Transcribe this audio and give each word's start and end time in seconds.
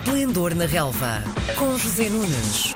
Esplendor 0.00 0.54
na 0.54 0.64
Relva, 0.64 1.24
com 1.56 1.76
José 1.76 2.08
Nunes. 2.08 2.72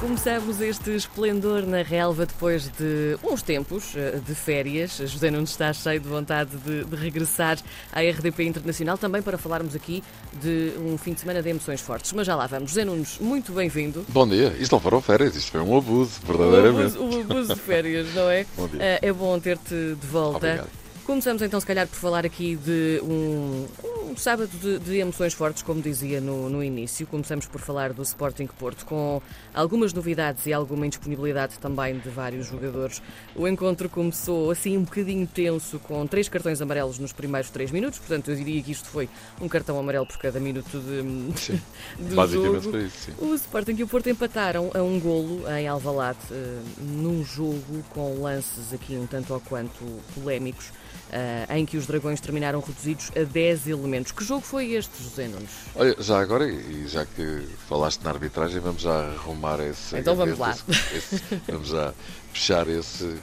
Começamos 0.00 0.58
este 0.62 0.96
esplendor 0.96 1.66
na 1.66 1.82
relva 1.82 2.24
depois 2.24 2.68
de 2.68 3.18
uns 3.22 3.42
tempos 3.42 3.94
eh, 3.94 4.18
de 4.26 4.34
férias. 4.34 4.96
José 4.96 5.30
Nunes 5.30 5.50
está 5.50 5.70
cheio 5.74 6.00
de 6.00 6.08
vontade 6.08 6.56
de, 6.56 6.84
de, 6.84 6.96
regressar 6.96 7.58
à 7.92 8.00
RDP 8.00 8.44
Internacional, 8.44 8.96
também 8.96 9.20
para 9.20 9.36
falarmos 9.36 9.76
aqui 9.76 10.02
de 10.40 10.72
um 10.78 10.96
fim 10.96 11.12
de 11.12 11.20
semana 11.20 11.42
de 11.42 11.50
emoções 11.50 11.82
fortes. 11.82 12.14
Mas 12.14 12.26
já 12.26 12.34
lá 12.34 12.46
vamos. 12.46 12.70
José 12.70 12.84
Nunes, 12.84 13.18
muito 13.20 13.52
bem-vindo. 13.52 14.04
Bom 14.08 14.26
dia. 14.26 14.56
Isto 14.58 14.72
não 14.72 14.80
foram 14.80 15.02
férias, 15.02 15.36
isto 15.36 15.50
foi 15.50 15.60
um 15.60 15.76
abuso, 15.76 16.18
verdadeiramente. 16.26 16.96
Um 16.96 17.08
abuso, 17.08 17.18
um 17.18 17.20
abuso 17.20 17.54
de 17.54 17.60
férias, 17.60 18.14
não 18.14 18.30
é? 18.30 18.46
Bom 18.56 18.68
dia. 18.68 18.82
Eh, 18.82 18.98
é 19.02 19.12
bom 19.12 19.38
ter-te 19.38 19.74
de 20.00 20.06
volta. 20.06 20.38
Obrigado. 20.38 20.80
Começamos 21.04 21.42
então, 21.42 21.58
se 21.58 21.66
calhar, 21.66 21.86
por 21.86 21.96
falar 21.96 22.24
aqui 22.24 22.56
de 22.56 23.00
um, 23.02 23.66
um 24.10 24.16
sábado 24.16 24.50
de, 24.60 24.78
de, 24.80 24.98
emoções 24.98 25.32
fortes, 25.32 25.62
como 25.62 25.80
dizia 25.80 26.20
no, 26.20 26.50
no, 26.50 26.64
início. 26.64 27.06
Começamos 27.06 27.46
por 27.46 27.60
falar 27.60 27.92
do 27.92 28.02
Sporting 28.02 28.48
Porto, 28.58 28.84
com 28.84 29.22
algumas 29.54 29.92
novidades 29.92 30.46
e 30.46 30.52
alguma 30.52 30.84
indisponibilidade 30.84 31.58
também 31.60 31.96
de 31.96 32.08
vários 32.08 32.48
jogadores. 32.48 33.00
O 33.36 33.46
encontro 33.46 33.88
começou 33.88 34.50
assim 34.50 34.76
um 34.76 34.82
bocadinho 34.82 35.26
tenso, 35.28 35.78
com 35.78 36.04
três 36.08 36.28
cartões 36.28 36.60
amarelos 36.60 36.98
nos 36.98 37.12
primeiros 37.12 37.50
três 37.50 37.70
minutos, 37.70 38.00
portanto, 38.00 38.30
eu 38.32 38.36
diria 38.36 38.60
que 38.62 38.72
isto 38.72 38.88
foi 38.88 39.08
um 39.40 39.48
cartão 39.48 39.78
amarelo 39.78 40.06
por 40.06 40.18
cada 40.18 40.40
minuto 40.40 40.80
de, 40.80 41.38
sim, 41.38 41.60
de 41.96 42.14
basicamente 42.14 42.64
jogo. 42.64 42.70
Foi 42.72 42.86
isso, 42.86 42.96
sim. 42.98 43.12
O 43.18 43.34
Sporting 43.34 43.76
e 43.78 43.82
o 43.84 43.88
Porto 43.88 44.10
empataram 44.10 44.72
a 44.74 44.82
um 44.82 44.98
golo 44.98 45.48
em 45.56 45.68
Alvalade, 45.68 46.18
uh, 46.32 46.82
num 46.82 47.24
jogo 47.24 47.84
com 47.90 48.20
lances 48.20 48.72
aqui 48.74 48.96
um 48.96 49.06
tanto 49.06 49.32
ou 49.32 49.40
quanto 49.40 49.84
polémicos 50.14 50.72
uh, 51.10 51.52
em 51.54 51.66
que 51.66 51.76
os 51.76 51.86
Dragões 51.86 52.20
terminaram 52.20 52.60
reduzidos 52.60 53.10
a 53.16 53.24
10 53.24 53.68
elementos. 53.68 54.12
Que 54.12 54.24
jogo 54.24 54.40
foi 54.40 54.72
este, 54.72 55.02
José 55.02 55.28
Nunes? 55.28 55.50
Olha, 55.74 55.96
já 55.98 56.20
agora, 56.20 56.48
e 56.48 56.86
já 56.88 57.04
que 57.04 57.46
falaste 57.68 58.02
na 58.02 58.10
arbitragem, 58.10 58.60
vamos 58.60 58.82
já 58.82 59.10
arrumar 59.12 59.60
esse. 59.60 59.96
Então 59.96 60.14
vamos 60.14 60.38
lá. 60.38 60.50
Esse, 60.50 61.14
esse, 61.14 61.22
vamos 61.48 61.68
já 61.68 61.92
fechar 62.32 62.68
esse 62.68 63.18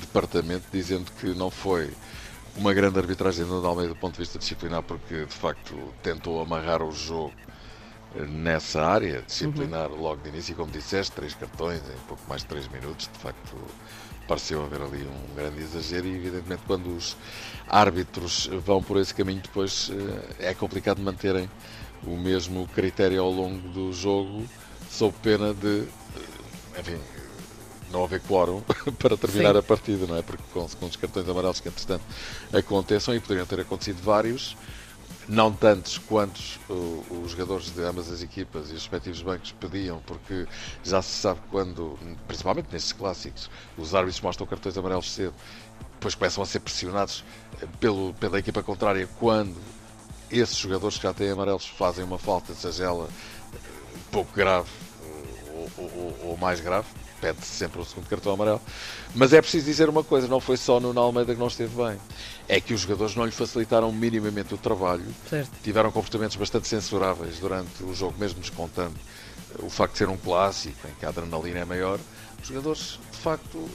departamento 0.00 0.64
dizendo 0.72 1.10
que 1.20 1.34
não 1.34 1.50
foi 1.50 1.90
uma 2.56 2.72
grande 2.74 2.98
arbitragem 2.98 3.44
no 3.44 3.64
Almeida 3.64 3.94
do 3.94 3.96
ponto 3.96 4.14
de 4.14 4.20
vista 4.20 4.38
disciplinar, 4.38 4.82
porque 4.82 5.24
de 5.26 5.34
facto 5.34 5.74
tentou 6.02 6.40
amarrar 6.40 6.82
o 6.82 6.90
jogo 6.90 7.32
nessa 8.26 8.82
área, 8.82 9.22
disciplinar 9.22 9.90
uhum. 9.90 10.00
logo 10.00 10.22
de 10.22 10.28
início, 10.28 10.52
e 10.52 10.54
como 10.54 10.70
disseste, 10.70 11.12
três 11.12 11.34
cartões 11.34 11.80
em 11.80 12.06
pouco 12.06 12.22
mais 12.28 12.42
de 12.42 12.48
três 12.48 12.68
minutos, 12.68 13.08
de 13.12 13.18
facto 13.18 13.56
pareceu 14.26 14.62
haver 14.62 14.82
ali 14.82 15.06
um 15.06 15.34
grande 15.34 15.62
exagero 15.62 16.06
e 16.06 16.14
evidentemente 16.14 16.62
quando 16.66 16.94
os 16.94 17.16
árbitros 17.66 18.48
vão 18.64 18.82
por 18.82 18.98
esse 18.98 19.14
caminho 19.14 19.40
depois 19.40 19.90
eh, 20.38 20.50
é 20.50 20.54
complicado 20.54 21.00
manterem 21.00 21.48
o 22.06 22.14
mesmo 22.14 22.68
critério 22.68 23.22
ao 23.22 23.30
longo 23.30 23.66
do 23.70 23.90
jogo 23.90 24.44
sob 24.90 25.14
pena 25.22 25.54
de 25.54 25.84
eh, 26.16 26.80
enfim, 26.80 26.98
não 27.90 28.04
haver 28.04 28.20
quórum 28.20 28.60
para 29.00 29.16
terminar 29.16 29.52
Sim. 29.52 29.58
a 29.58 29.62
partida, 29.62 30.06
não 30.06 30.16
é? 30.16 30.20
Porque 30.20 30.42
com, 30.52 30.68
com 30.68 30.86
os 30.86 30.96
cartões 30.96 31.26
amarelos 31.26 31.60
que 31.60 31.68
entretanto 31.68 32.04
aconteçam 32.52 33.14
e 33.14 33.20
poderiam 33.20 33.46
ter 33.46 33.60
acontecido 33.60 34.02
vários 34.02 34.56
não 35.28 35.52
tantos 35.52 35.98
quantos 35.98 36.58
os 36.68 37.32
jogadores 37.32 37.70
de 37.70 37.82
ambas 37.82 38.10
as 38.10 38.22
equipas 38.22 38.70
e 38.70 38.74
os 38.74 38.82
respectivos 38.82 39.20
bancos 39.22 39.52
pediam, 39.52 40.00
porque 40.06 40.46
já 40.82 41.02
se 41.02 41.10
sabe 41.10 41.40
quando, 41.50 41.98
principalmente 42.26 42.68
nestes 42.72 42.92
clássicos, 42.92 43.50
os 43.76 43.94
árbitros 43.94 44.20
mostram 44.22 44.46
cartões 44.46 44.76
amarelos 44.78 45.10
cedo, 45.10 45.34
depois 45.98 46.14
começam 46.14 46.42
a 46.42 46.46
ser 46.46 46.60
pressionados 46.60 47.24
eh, 47.60 47.66
pelo, 47.80 48.14
pela 48.14 48.38
equipa 48.38 48.62
contrária 48.62 49.08
quando 49.18 49.56
esses 50.30 50.56
jogadores 50.56 50.96
que 50.96 51.02
já 51.02 51.12
têm 51.12 51.30
amarelos 51.30 51.66
fazem 51.66 52.04
uma 52.04 52.18
falta, 52.18 52.54
seja 52.54 52.84
ela 52.84 53.08
eh, 53.52 53.58
pouco 54.10 54.32
grave 54.34 54.68
eh, 55.02 55.68
ou, 55.76 55.84
ou, 55.84 56.30
ou 56.30 56.36
mais 56.36 56.60
grave, 56.60 56.86
pede-se 57.20 57.46
sempre 57.46 57.80
o 57.80 57.84
segundo 57.84 58.08
cartão 58.08 58.32
amarelo. 58.32 58.60
Mas 59.14 59.32
é 59.32 59.40
preciso 59.40 59.66
dizer 59.66 59.88
uma 59.88 60.04
coisa: 60.04 60.26
não 60.28 60.40
foi 60.40 60.56
só 60.56 60.80
no 60.80 60.98
Almeida 60.98 61.34
que 61.34 61.40
não 61.40 61.48
esteve 61.48 61.74
bem. 61.74 61.98
É 62.48 62.60
que 62.60 62.72
os 62.72 62.80
jogadores 62.80 63.14
não 63.14 63.24
lhe 63.24 63.32
facilitaram 63.32 63.92
minimamente 63.92 64.54
o 64.54 64.58
trabalho. 64.58 65.04
Certo. 65.28 65.50
Tiveram 65.62 65.90
comportamentos 65.92 66.36
bastante 66.36 66.66
censuráveis 66.66 67.38
durante 67.38 67.82
o 67.82 67.94
jogo, 67.94 68.14
mesmo 68.18 68.40
descontando 68.40 68.94
o 69.60 69.68
facto 69.68 69.92
de 69.92 69.98
ser 69.98 70.08
um 70.08 70.16
clássico, 70.16 70.88
em 70.88 70.94
que 70.94 71.06
a 71.06 71.10
adrenalina 71.10 71.60
é 71.60 71.64
maior. 71.64 71.98
Os 72.40 72.48
jogadores, 72.48 72.98
de 73.10 73.18
facto, 73.18 73.68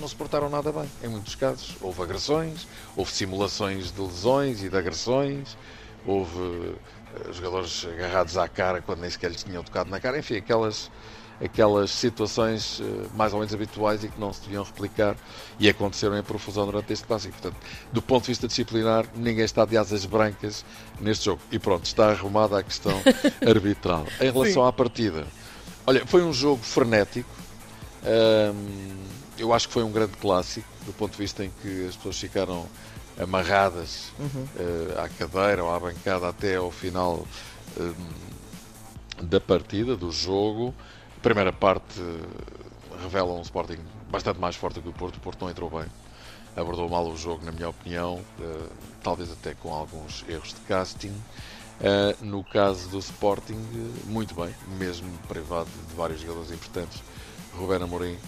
não 0.00 0.08
se 0.08 0.14
portaram 0.16 0.48
nada 0.48 0.72
bem. 0.72 0.88
Em 1.02 1.08
muitos 1.08 1.34
casos, 1.34 1.76
houve 1.80 2.02
agressões, 2.02 2.66
houve 2.96 3.12
simulações 3.12 3.92
de 3.92 4.00
lesões 4.00 4.62
e 4.62 4.68
de 4.68 4.76
agressões, 4.76 5.56
houve 6.06 6.74
jogadores 7.32 7.86
agarrados 7.86 8.36
à 8.36 8.48
cara 8.48 8.80
quando 8.80 9.00
nem 9.00 9.10
sequer 9.10 9.30
lhes 9.30 9.44
tinham 9.44 9.62
tocado 9.62 9.90
na 9.90 10.00
cara. 10.00 10.18
Enfim, 10.18 10.36
aquelas 10.36 10.90
aquelas 11.42 11.90
situações 11.90 12.80
uh, 12.80 13.10
mais 13.14 13.32
ou 13.32 13.40
menos 13.40 13.54
habituais 13.54 14.04
e 14.04 14.08
que 14.08 14.20
não 14.20 14.32
se 14.32 14.42
deviam 14.42 14.62
replicar 14.62 15.16
e 15.58 15.68
aconteceram 15.68 16.16
em 16.16 16.22
profusão 16.22 16.66
durante 16.66 16.92
este 16.92 17.06
clássico. 17.06 17.34
Portanto, 17.34 17.60
do 17.92 18.00
ponto 18.00 18.22
de 18.22 18.28
vista 18.28 18.46
disciplinar, 18.46 19.06
ninguém 19.14 19.44
está 19.44 19.64
de 19.64 19.76
asas 19.76 20.04
brancas 20.04 20.64
neste 21.00 21.24
jogo. 21.26 21.40
E 21.50 21.58
pronto, 21.58 21.84
está 21.84 22.10
arrumada 22.10 22.58
a 22.58 22.62
questão 22.62 23.00
arbitral. 23.46 24.06
Em 24.20 24.30
relação 24.30 24.62
Sim. 24.62 24.68
à 24.68 24.72
partida, 24.72 25.26
olha, 25.86 26.06
foi 26.06 26.22
um 26.22 26.32
jogo 26.32 26.62
frenético. 26.62 27.30
Um, 28.04 29.04
eu 29.38 29.52
acho 29.52 29.66
que 29.66 29.74
foi 29.74 29.82
um 29.82 29.90
grande 29.90 30.16
clássico, 30.18 30.68
do 30.86 30.92
ponto 30.92 31.12
de 31.12 31.18
vista 31.18 31.44
em 31.44 31.50
que 31.62 31.86
as 31.88 31.96
pessoas 31.96 32.18
ficaram 32.18 32.66
amarradas 33.18 34.12
uhum. 34.18 34.44
uh, 34.56 35.00
à 35.00 35.08
cadeira 35.08 35.64
ou 35.64 35.72
à 35.72 35.78
bancada 35.78 36.28
até 36.28 36.56
ao 36.56 36.70
final 36.70 37.26
um, 37.78 39.24
da 39.24 39.40
partida, 39.40 39.96
do 39.96 40.10
jogo 40.10 40.74
primeira 41.24 41.54
parte 41.54 42.02
revela 43.02 43.32
um 43.32 43.40
Sporting 43.40 43.78
bastante 44.10 44.38
mais 44.38 44.56
forte 44.56 44.78
que 44.82 44.88
o 44.90 44.92
Porto. 44.92 45.16
O 45.16 45.20
Porto 45.20 45.40
não 45.40 45.50
entrou 45.50 45.70
bem, 45.70 45.86
abordou 46.54 46.86
mal 46.86 47.08
o 47.08 47.16
jogo, 47.16 47.42
na 47.46 47.50
minha 47.50 47.70
opinião, 47.70 48.16
uh, 48.38 48.70
talvez 49.02 49.32
até 49.32 49.54
com 49.54 49.72
alguns 49.72 50.22
erros 50.28 50.50
de 50.50 50.60
casting. 50.68 51.14
Uh, 51.80 52.22
no 52.22 52.44
caso 52.44 52.90
do 52.90 52.98
Sporting, 52.98 53.58
muito 54.04 54.34
bem, 54.34 54.54
mesmo 54.78 55.10
privado 55.26 55.70
de 55.88 55.94
vários 55.96 56.20
jogadores 56.20 56.50
importantes. 56.50 57.02
Ruben 57.54 57.82
Amorim 57.82 58.18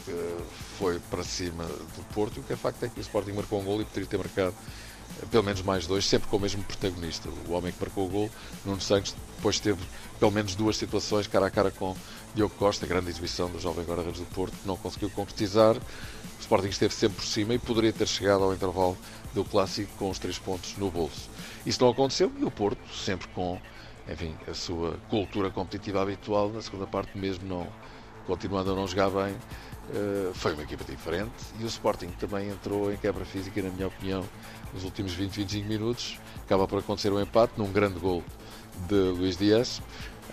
foi 0.79 0.99
para 1.11 1.23
cima 1.23 1.65
do 1.65 2.15
Porto 2.15 2.39
e 2.39 2.41
o 2.41 2.45
que 2.45 2.55
é 2.55 2.57
facto 2.57 2.83
é 2.85 2.89
que 2.89 2.99
o 2.99 3.03
Sporting 3.03 3.33
marcou 3.33 3.61
um 3.61 3.65
gol 3.65 3.83
e 3.83 3.85
poderia 3.85 4.09
ter 4.09 4.17
marcado 4.17 4.55
pelo 5.31 5.43
menos 5.43 5.63
mais 5.63 5.87
dois, 5.87 6.05
sempre 6.05 6.29
com 6.29 6.37
o 6.37 6.41
mesmo 6.41 6.63
protagonista. 6.63 7.29
O 7.49 7.53
homem 7.53 7.73
que 7.73 7.81
marcou 7.81 8.07
o 8.07 8.09
gol, 8.09 8.31
Nuno 8.65 8.81
Santos, 8.81 9.15
depois 9.37 9.59
teve 9.61 9.83
pelo 10.19 10.31
menos 10.31 10.55
duas 10.55 10.77
situações 10.77 11.27
cara 11.27 11.47
a 11.47 11.51
cara 11.51 11.71
com 11.71 11.97
Diogo 12.35 12.55
Costa, 12.57 12.87
grande 12.87 13.11
exibição 13.11 13.51
do 13.51 13.59
jovem 13.61 13.85
guarda-redes 13.85 14.21
do 14.21 14.27
Porto, 14.27 14.57
que 14.57 14.67
não 14.67 14.77
conseguiu 14.77 15.11
concretizar. 15.11 15.77
O 15.77 16.41
Sporting 16.41 16.69
esteve 16.69 16.95
sempre 16.95 17.17
por 17.17 17.25
cima 17.25 17.55
e 17.55 17.59
poderia 17.59 17.93
ter 17.93 18.07
chegado 18.07 18.45
ao 18.45 18.55
intervalo 18.55 18.97
do 19.35 19.45
clássico 19.45 19.91
com 19.99 20.11
os 20.11 20.19
três 20.19 20.39
pontos 20.39 20.77
no 20.77 20.91
bolso. 20.91 21.29
Isso 21.65 21.83
não 21.83 21.91
aconteceu 21.91 22.31
e 22.39 22.45
o 22.45 22.51
Porto, 22.51 22.95
sempre 22.95 23.27
com 23.29 23.59
enfim, 24.09 24.35
a 24.49 24.55
sua 24.55 24.99
cultura 25.11 25.51
competitiva 25.51 26.03
habitual, 26.03 26.51
na 26.51 26.63
segunda 26.63 26.87
parte 26.87 27.19
mesmo 27.19 27.47
não 27.47 27.67
continuando 28.27 28.73
a 28.73 28.75
não 28.75 28.87
jogar 28.87 29.11
bem, 29.11 29.37
uh, 29.91 30.35
foi 30.35 30.55
uma 30.55 30.63
equipa 30.63 30.85
diferente 30.85 31.33
e 31.59 31.65
o 31.65 31.67
Sporting 31.67 32.09
também 32.19 32.49
entrou 32.49 32.93
em 32.93 32.97
quebra 32.97 33.25
física, 33.25 33.63
na 33.63 33.71
minha 33.71 33.89
opinião, 33.89 34.25
nos 34.73 34.85
últimos 34.85 35.13
20, 35.13 35.33
25 35.33 35.69
minutos. 35.69 36.19
Acaba 36.45 36.67
por 36.67 36.79
acontecer 36.79 37.13
um 37.13 37.21
empate 37.21 37.55
num 37.57 37.71
grande 37.73 37.99
gol 37.99 38.23
de 38.89 38.95
Luís 38.95 39.37
Dias. 39.37 39.81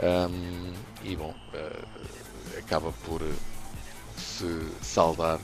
Um, 0.02 0.74
e 1.04 1.16
bom, 1.16 1.34
uh, 1.54 2.60
acaba 2.60 2.92
por 3.06 3.22
se 4.18 4.68
saldar 4.82 5.40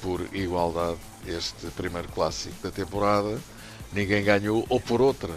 por 0.00 0.20
igualdade 0.32 0.98
este 1.26 1.66
primeiro 1.68 2.08
clássico 2.08 2.56
da 2.62 2.70
temporada. 2.70 3.38
Ninguém 3.92 4.22
ganhou, 4.22 4.64
ou 4.68 4.80
por 4.80 5.00
outra, 5.00 5.34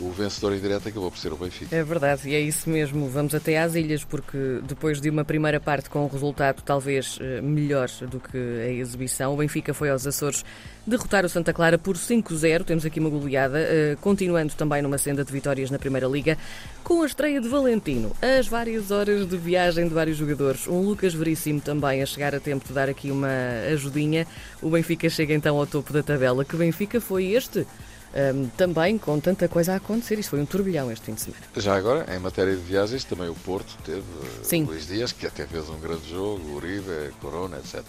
o 0.00 0.10
vencedor 0.10 0.54
indireto 0.54 0.88
acabou 0.88 1.10
por 1.10 1.18
ser 1.18 1.32
o 1.32 1.36
Benfica. 1.36 1.74
É 1.74 1.82
verdade, 1.82 2.28
e 2.28 2.34
é 2.34 2.40
isso 2.40 2.70
mesmo. 2.70 3.08
Vamos 3.08 3.34
até 3.34 3.58
às 3.58 3.74
ilhas, 3.74 4.04
porque 4.04 4.60
depois 4.62 5.00
de 5.00 5.10
uma 5.10 5.24
primeira 5.24 5.58
parte 5.58 5.90
com 5.90 6.04
um 6.04 6.08
resultado 6.08 6.62
talvez 6.62 7.18
eh, 7.20 7.40
melhor 7.40 7.88
do 8.08 8.20
que 8.20 8.36
a 8.36 8.70
exibição, 8.70 9.34
o 9.34 9.36
Benfica 9.36 9.74
foi 9.74 9.90
aos 9.90 10.06
Açores 10.06 10.44
derrotar 10.86 11.24
o 11.24 11.28
Santa 11.28 11.52
Clara 11.52 11.76
por 11.76 11.96
5-0. 11.96 12.64
Temos 12.64 12.86
aqui 12.86 13.00
uma 13.00 13.10
goleada, 13.10 13.58
eh, 13.58 13.96
continuando 14.00 14.54
também 14.54 14.82
numa 14.82 14.98
senda 14.98 15.24
de 15.24 15.32
vitórias 15.32 15.70
na 15.70 15.78
Primeira 15.78 16.06
Liga, 16.06 16.38
com 16.84 17.02
a 17.02 17.06
estreia 17.06 17.40
de 17.40 17.48
Valentino. 17.48 18.12
As 18.22 18.46
várias 18.46 18.90
horas 18.90 19.26
de 19.28 19.36
viagem 19.36 19.88
de 19.88 19.94
vários 19.94 20.16
jogadores. 20.16 20.66
Um 20.66 20.80
Lucas 20.80 21.12
Veríssimo 21.12 21.60
também 21.60 22.02
a 22.02 22.06
chegar 22.06 22.34
a 22.34 22.40
tempo 22.40 22.66
de 22.66 22.72
dar 22.72 22.88
aqui 22.88 23.10
uma 23.10 23.28
ajudinha. 23.72 24.26
O 24.62 24.70
Benfica 24.70 25.10
chega 25.10 25.34
então 25.34 25.56
ao 25.56 25.66
topo 25.66 25.92
da 25.92 26.02
tabela. 26.02 26.44
Que 26.44 26.56
Benfica 26.56 27.00
foi 27.00 27.32
este? 27.32 27.66
Um, 28.14 28.48
também 28.56 28.96
com 28.96 29.20
tanta 29.20 29.46
coisa 29.48 29.74
a 29.74 29.76
acontecer. 29.76 30.18
Isto 30.18 30.30
foi 30.30 30.40
um 30.40 30.46
turbilhão 30.46 30.90
este 30.90 31.06
fim 31.06 31.14
de 31.14 31.20
semana. 31.20 31.42
Já 31.56 31.76
agora, 31.76 32.06
em 32.14 32.18
matéria 32.18 32.54
de 32.54 32.62
viagens, 32.62 33.04
também 33.04 33.28
o 33.28 33.34
Porto 33.34 33.76
teve 33.84 34.02
Sim. 34.42 34.64
Luís 34.64 34.86
Dias, 34.86 35.12
que 35.12 35.26
até 35.26 35.46
fez 35.46 35.68
um 35.68 35.78
grande 35.78 36.08
jogo, 36.08 36.56
Uribe, 36.56 37.12
Corona, 37.20 37.58
etc. 37.58 37.82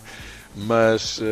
Mas 0.56 1.20
uh, 1.20 1.24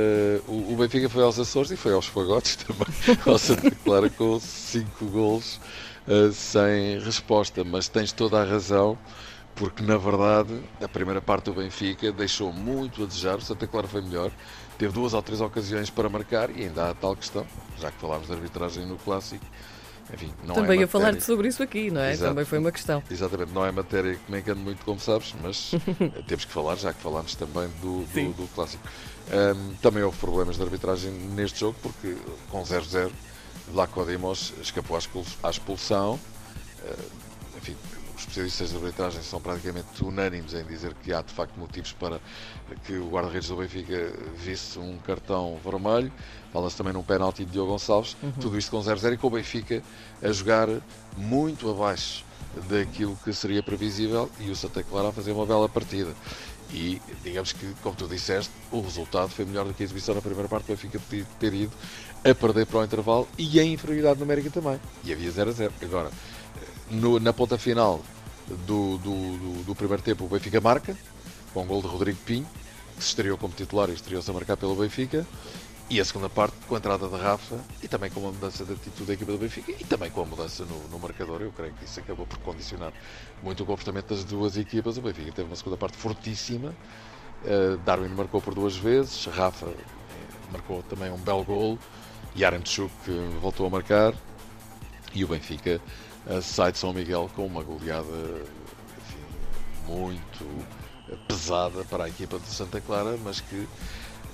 o, 0.48 0.76
Benfica 0.78 1.10
foi 1.10 1.24
aos 1.24 1.38
Açores 1.38 1.72
e 1.72 1.76
foi 1.76 1.92
aos 1.92 2.06
Fagotes 2.06 2.56
também, 2.64 2.88
ao 3.26 3.38
Santa 3.38 3.72
Clara, 3.72 4.10
com 4.10 4.40
cinco 4.40 5.06
gols 5.06 5.60
uh, 6.08 6.32
sem 6.32 7.00
resposta, 7.00 7.64
mas 7.64 7.88
tens 7.88 8.12
toda 8.12 8.42
a 8.42 8.46
razão 8.46 8.98
porque 9.58 9.84
na 9.84 9.98
verdade 9.98 10.62
a 10.82 10.88
primeira 10.88 11.20
parte 11.20 11.46
do 11.46 11.54
Benfica 11.54 12.12
deixou 12.12 12.54
muito 12.54 13.04
a 13.04 13.06
desejar, 13.06 13.38
o 13.38 13.42
Santa 13.42 13.68
Clara 13.68 13.88
foi 13.88 14.02
melhor, 14.02 14.32
teve 14.78 14.94
duas 14.94 15.14
ou 15.14 15.22
três 15.22 15.42
ocasiões 15.42 15.90
para 15.90 16.08
marcar 16.08 16.50
e 16.50 16.64
ainda 16.64 16.90
há 16.90 16.94
tal 16.94 17.16
questão, 17.16 17.46
já 17.80 17.92
que 17.92 18.00
falámos 18.00 18.28
de 18.28 18.34
arbitragem 18.34 18.86
no 18.86 18.98
clássico. 18.98 19.46
Enfim, 20.14 20.32
não 20.46 20.56
Também 20.56 20.78
é 20.78 20.82
ia 20.82 20.88
falar 20.88 21.20
sobre 21.20 21.50
isso 21.50 21.62
aqui, 21.62 21.92
não 21.92 22.00
é? 22.00 22.14
Exato. 22.14 22.30
Também 22.30 22.46
foi 22.46 22.60
uma 22.60 22.72
questão. 22.72 23.04
Exatamente, 23.12 23.52
não 23.52 23.66
é 23.66 23.72
matéria 23.74 24.16
que 24.16 24.32
me 24.32 24.40
encanta 24.40 24.60
muito, 24.62 24.86
como 24.86 25.00
sabes, 25.02 25.36
mas 25.44 25.72
temos 26.28 26.46
que 26.46 26.52
falar, 26.54 26.76
já 26.78 26.94
que 26.94 27.02
falámos 27.02 27.36
também 27.36 27.68
do, 27.82 28.06
do, 28.06 28.34
do 28.34 28.48
clássico. 28.56 28.88
Um, 29.30 29.74
também 29.82 30.04
houve 30.04 30.18
problemas 30.18 30.56
de 30.56 30.64
arbitragem 30.64 31.12
neste 31.12 31.60
jogo, 31.60 31.76
porque 31.82 32.16
com 32.50 32.64
0-0, 32.64 33.12
Vlaco 33.74 34.06
Dimos 34.06 34.54
escapou 34.62 34.98
à 35.44 35.50
expulsão. 35.50 36.14
Uh, 36.14 37.58
enfim, 37.58 37.76
especialistas 38.28 38.70
de 38.70 38.76
arbitragem 38.76 39.22
são 39.24 39.40
praticamente 39.40 40.04
unânimes 40.04 40.54
em 40.54 40.64
dizer 40.64 40.94
que 40.96 41.14
há 41.14 41.22
de 41.22 41.34
facto 41.34 41.58
motivos 41.58 41.94
para 41.94 42.20
que 42.86 42.94
o 42.94 43.10
guarda-redes 43.10 43.48
do 43.48 43.56
Benfica 43.56 44.14
visse 44.36 44.78
um 44.78 44.98
cartão 44.98 45.58
vermelho. 45.64 46.12
Fala-se 46.52 46.76
também 46.76 46.94
num 46.94 47.04
penalti 47.04 47.46
de 47.46 47.52
Diogo 47.52 47.72
Gonçalves. 47.72 48.18
Uhum. 48.22 48.32
Tudo 48.34 48.58
isto 48.58 48.70
com 48.70 48.80
0-0 48.80 49.14
e 49.14 49.18
com 49.18 49.28
o 49.28 49.30
Benfica 49.30 49.82
a 50.22 50.32
jogar 50.32 50.68
muito 51.16 51.70
abaixo 51.70 52.26
daquilo 52.70 53.18
que 53.24 53.32
seria 53.34 53.64
previsível 53.64 54.30
e 54.40 54.50
o 54.50 54.56
Santa 54.56 54.84
Clara 54.84 55.10
a 55.10 55.12
fazer 55.12 55.32
uma 55.32 55.46
bela 55.46 55.70
partida. 55.70 56.14
E 56.70 57.02
digamos 57.24 57.54
que, 57.54 57.74
como 57.82 57.96
tu 57.96 58.08
disseste, 58.08 58.52
o 58.72 58.82
resultado 58.82 59.30
foi 59.30 59.46
melhor 59.46 59.66
do 59.66 59.74
que 59.74 59.84
a 59.84 59.86
exibição 59.86 60.14
na 60.14 60.22
primeira 60.22 60.50
parte. 60.50 60.66
O 60.66 60.76
Benfica 60.76 61.00
ter 61.40 61.54
ido 61.54 61.72
a 62.26 62.36
perder 62.36 62.66
para 62.66 62.80
o 62.80 62.84
intervalo 62.84 63.28
e 63.38 63.58
a 63.58 63.64
inferioridade 63.64 64.20
numérica 64.20 64.50
também. 64.50 64.78
E 65.06 65.14
havia 65.14 65.32
0 65.32 65.50
a 65.50 65.54
0. 65.54 65.74
Agora, 65.82 66.12
no, 66.92 67.20
na 67.20 67.32
ponta 67.32 67.58
final 67.58 68.02
do, 68.48 68.98
do, 68.98 69.38
do, 69.38 69.64
do, 69.64 69.76
primeiro 69.76 70.02
tempo, 70.02 70.26
o 70.26 70.28
Benfica 70.28 70.62
marca, 70.62 70.98
com 71.54 71.64
o 71.64 71.66
gol 71.66 71.82
de 71.82 71.88
Rodrigo 71.88 72.18
Pinho, 72.26 72.48
que 72.96 73.04
se 73.04 73.10
estreou 73.10 73.38
como 73.38 73.54
titular 73.54 73.90
e 73.90 73.94
estreou-se 73.94 74.30
a 74.30 74.34
marcar 74.34 74.58
pelo 74.58 74.76
Benfica. 74.76 75.26
E 75.90 76.02
a 76.02 76.06
segunda 76.06 76.28
parte 76.28 76.54
com 76.68 76.76
a 76.76 76.78
entrada 76.80 77.08
de 77.08 77.16
Rafa 77.16 77.58
e 77.82 77.88
também 77.88 78.12
com 78.12 78.20
a 78.28 78.32
mudança 78.32 78.66
de 78.66 78.74
atitude 78.74 79.06
da 79.06 79.14
equipa 79.14 79.32
do 79.32 79.38
Benfica 79.38 79.72
e 79.72 79.86
também 79.86 80.12
com 80.12 80.22
a 80.22 80.26
mudança 80.26 80.66
no, 80.66 80.88
no, 80.90 81.00
marcador. 81.00 81.42
Eu 81.42 81.52
creio 81.54 81.74
que 81.76 81.86
isso 81.86 81.98
acabou 82.02 82.28
por 82.28 82.38
condicionar 82.40 82.92
muito 83.42 83.64
o 83.64 83.66
comportamento 83.66 84.10
das 84.10 84.26
duas 84.26 84.58
equipas. 84.58 84.98
O 84.98 85.02
Benfica 85.02 85.32
teve 85.32 85.48
uma 85.48 85.56
segunda 85.56 85.78
parte 85.78 85.96
fortíssima. 85.96 86.76
Uh, 87.46 87.78
Darwin 87.86 88.10
marcou 88.10 88.42
por 88.42 88.54
duas 88.54 88.76
vezes, 88.76 89.26
Rafa 89.26 89.68
eh, 89.68 89.76
marcou 90.52 90.84
também 90.84 91.10
um 91.10 91.18
belo 91.18 91.46
gol 91.46 91.80
e 92.36 92.44
Arenchuk 92.44 92.92
voltou 93.42 93.66
a 93.68 93.70
marcar. 93.70 94.14
E 95.14 95.24
o 95.24 95.28
Benfica 95.30 95.80
sai 96.42 96.72
de 96.72 96.78
São 96.78 96.94
Miguel 96.94 97.30
com 97.36 97.46
uma 97.46 97.64
goleada 97.64 98.08
enfim, 98.98 99.24
muito 99.88 100.66
pesada 101.28 101.84
para 101.86 102.06
a 102.06 102.10
equipa 102.10 102.38
de 102.40 102.48
Santa 102.48 102.82
Clara, 102.82 103.18
mas 103.24 103.40
que 103.40 103.68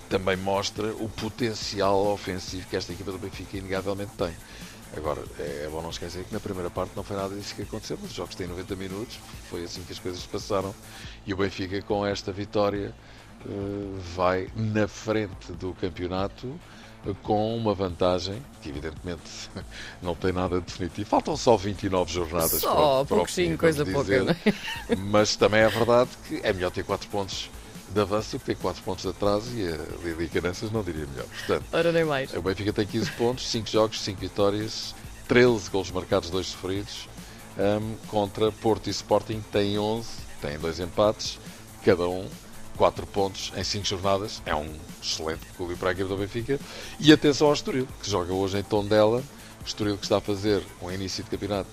também 0.09 0.35
mostra 0.35 0.93
o 0.95 1.09
potencial 1.09 2.07
ofensivo 2.07 2.67
que 2.67 2.75
esta 2.75 2.91
equipa 2.91 3.11
do 3.11 3.17
Benfica 3.17 3.57
inegavelmente 3.57 4.11
tem. 4.17 4.33
Agora, 4.95 5.23
é 5.39 5.67
bom 5.71 5.81
não 5.81 5.89
esquecer 5.89 6.23
que 6.23 6.33
na 6.33 6.39
primeira 6.39 6.69
parte 6.69 6.91
não 6.95 7.03
foi 7.03 7.17
nada 7.17 7.35
disso 7.35 7.55
que 7.55 7.63
aconteceu, 7.63 7.97
mas 7.99 8.11
os 8.11 8.15
jogos 8.15 8.35
têm 8.35 8.45
90 8.45 8.75
minutos, 8.75 9.19
foi 9.49 9.63
assim 9.63 9.81
que 9.83 9.91
as 9.91 9.97
coisas 9.97 10.23
passaram, 10.25 10.73
e 11.25 11.33
o 11.33 11.37
Benfica 11.37 11.81
com 11.81 12.05
esta 12.05 12.31
vitória 12.31 12.93
vai 14.15 14.47
na 14.55 14.87
frente 14.87 15.51
do 15.53 15.73
campeonato 15.73 16.59
com 17.21 17.57
uma 17.57 17.73
vantagem 17.73 18.41
que 18.61 18.69
evidentemente 18.69 19.49
não 20.01 20.15
tem 20.15 20.31
nada 20.31 20.61
definitivo. 20.61 21.09
Faltam 21.09 21.35
só 21.35 21.57
29 21.57 22.11
jornadas 22.11 22.61
só, 22.61 23.03
para, 23.03 23.17
para 23.17 23.27
fim, 23.27 23.57
coisa 23.57 23.83
dizer, 23.83 24.23
pouca. 24.23 24.37
É? 24.49 24.95
Mas 24.95 25.35
também 25.35 25.61
é 25.61 25.67
verdade 25.67 26.11
que 26.27 26.39
é 26.43 26.53
melhor 26.53 26.71
ter 26.71 26.83
4 26.83 27.09
pontos 27.09 27.49
de 27.89 27.99
avanço 27.99 28.31
do 28.31 28.39
que 28.39 28.45
ter 28.45 28.55
4 28.55 28.81
pontos 28.83 29.03
de 29.03 29.09
atraso 29.09 29.51
e 29.53 29.67
a 29.67 30.17
Liga 30.17 30.41
Canessas 30.41 30.71
não 30.71 30.83
diria 30.83 31.05
melhor. 31.05 31.25
Portanto, 31.25 31.65
Ora, 31.73 31.91
nem 31.91 32.05
mais. 32.05 32.33
O 32.33 32.41
Benfica 32.41 32.71
tem 32.71 32.87
15 32.87 33.11
pontos, 33.11 33.49
5 33.49 33.69
jogos, 33.69 34.01
5 34.01 34.19
vitórias, 34.19 34.95
13 35.27 35.69
gols 35.69 35.91
marcados, 35.91 36.29
2 36.29 36.47
sofridos. 36.47 37.09
Um, 37.55 37.95
contra 38.07 38.51
Porto 38.51 38.87
e 38.87 38.89
Sporting 38.89 39.39
tem 39.51 39.77
11, 39.77 40.09
tem 40.41 40.57
2 40.57 40.79
empates, 40.79 41.37
cada 41.85 42.07
um 42.07 42.27
4 42.77 43.05
pontos 43.07 43.51
em 43.55 43.63
5 43.63 43.85
jornadas. 43.85 44.41
É 44.45 44.55
um 44.55 44.69
excelente 45.01 45.45
clube 45.57 45.75
para 45.75 45.89
a 45.89 45.91
equipe 45.91 46.07
do 46.07 46.17
Benfica. 46.17 46.59
E 46.99 47.11
atenção 47.11 47.47
ao 47.47 47.53
Estoril, 47.53 47.87
que 48.01 48.09
joga 48.09 48.33
hoje 48.33 48.57
em 48.57 48.63
Tondela. 48.63 49.23
O 49.61 49.65
Estoril 49.65 49.97
que 49.97 50.03
está 50.03 50.17
a 50.17 50.21
fazer 50.21 50.63
um 50.81 50.91
início 50.91 51.23
de 51.23 51.29
campeonato 51.29 51.69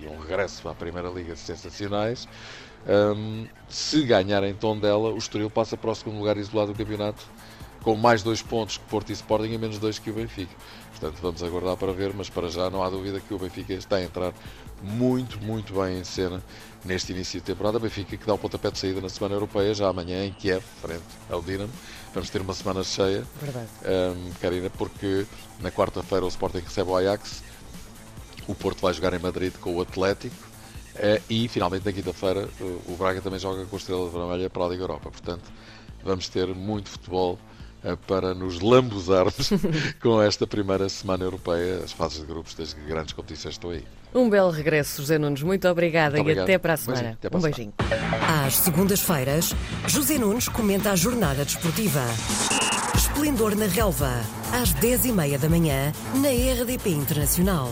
e 0.00 0.06
um 0.06 0.18
regresso 0.18 0.68
à 0.68 0.74
Primeira 0.74 1.08
Liga 1.08 1.36
sensacionais. 1.36 2.26
Um, 2.88 3.46
se 3.68 4.02
ganhar 4.04 4.44
em 4.44 4.54
Tondela, 4.54 5.10
o 5.10 5.18
Estoril 5.18 5.50
passa 5.50 5.76
para 5.76 5.90
o 5.90 5.94
segundo 5.94 6.18
lugar 6.18 6.36
isolado 6.36 6.72
do 6.72 6.78
campeonato 6.78 7.24
com 7.86 7.94
mais 7.94 8.20
dois 8.20 8.42
pontos 8.42 8.78
que 8.78 8.84
Porto 8.86 9.10
e 9.10 9.12
Sporting 9.12 9.52
e 9.52 9.56
menos 9.56 9.78
dois 9.78 9.96
que 9.96 10.10
o 10.10 10.12
Benfica. 10.12 10.52
Portanto, 10.90 11.20
vamos 11.22 11.40
aguardar 11.40 11.76
para 11.76 11.92
ver, 11.92 12.12
mas 12.12 12.28
para 12.28 12.48
já 12.48 12.68
não 12.68 12.82
há 12.82 12.90
dúvida 12.90 13.20
que 13.20 13.32
o 13.32 13.38
Benfica 13.38 13.74
está 13.74 13.94
a 13.94 14.02
entrar 14.02 14.34
muito, 14.82 15.38
muito 15.40 15.72
bem 15.72 16.00
em 16.00 16.02
cena 16.02 16.42
neste 16.84 17.12
início 17.12 17.38
de 17.38 17.46
temporada. 17.46 17.78
Benfica 17.78 18.16
que 18.16 18.26
dá 18.26 18.34
o 18.34 18.38
pontapé 18.38 18.72
de 18.72 18.80
saída 18.80 19.00
na 19.00 19.08
Semana 19.08 19.36
Europeia, 19.36 19.72
já 19.72 19.86
amanhã 19.86 20.26
em 20.26 20.32
Kiev, 20.32 20.64
frente 20.82 21.04
ao 21.30 21.40
Dinamo. 21.40 21.70
Vamos 22.12 22.28
ter 22.28 22.40
uma 22.40 22.54
semana 22.54 22.82
cheia. 22.82 23.22
Um, 23.84 24.32
Karina, 24.40 24.68
porque 24.68 25.24
na 25.60 25.70
quarta-feira 25.70 26.24
o 26.24 26.28
Sporting 26.28 26.62
recebe 26.64 26.90
o 26.90 26.96
Ajax, 26.96 27.44
o 28.48 28.54
Porto 28.56 28.80
vai 28.80 28.92
jogar 28.94 29.14
em 29.14 29.20
Madrid 29.20 29.54
com 29.60 29.76
o 29.76 29.80
Atlético 29.80 30.34
uh, 30.96 31.22
e 31.30 31.46
finalmente 31.46 31.86
na 31.86 31.92
quinta-feira 31.92 32.48
o 32.88 32.96
Braga 32.96 33.20
também 33.20 33.38
joga 33.38 33.64
com 33.64 33.76
a 33.76 33.78
Estrela 33.78 34.10
Vermelha 34.10 34.50
para 34.50 34.64
a 34.64 34.68
Liga 34.70 34.82
Europa. 34.82 35.08
Portanto, 35.08 35.44
vamos 36.02 36.28
ter 36.28 36.52
muito 36.52 36.88
futebol 36.88 37.38
para 38.06 38.34
nos 38.34 38.60
lambuzarmos 38.60 39.50
com 40.00 40.20
esta 40.20 40.46
primeira 40.46 40.88
semana 40.88 41.24
europeia. 41.24 41.80
As 41.84 41.92
fases 41.92 42.20
de 42.20 42.26
grupos 42.26 42.54
das 42.54 42.72
grandes 42.72 43.12
competições 43.12 43.54
estão 43.54 43.70
aí. 43.70 43.84
Um 44.14 44.30
belo 44.30 44.50
regresso, 44.50 45.02
José 45.02 45.18
Nunes. 45.18 45.42
Muito 45.42 45.68
obrigada 45.68 46.16
Muito 46.22 46.36
e 46.36 46.40
até 46.40 46.58
para 46.58 46.74
a 46.74 46.76
semana. 46.76 47.18
Beijinho, 47.20 47.30
para 47.30 47.38
um 47.38 47.42
beijinho. 47.42 47.72
Às 48.46 48.56
segundas-feiras, 48.56 49.54
José 49.86 50.18
Nunes 50.18 50.48
comenta 50.48 50.90
a 50.90 50.96
jornada 50.96 51.44
desportiva. 51.44 52.02
Esplendor 52.94 53.54
na 53.54 53.66
Relva, 53.66 54.20
às 54.52 54.74
10h30 54.74 55.38
da 55.38 55.48
manhã, 55.48 55.92
na 56.14 56.28
RDP 56.28 56.90
Internacional. 56.90 57.70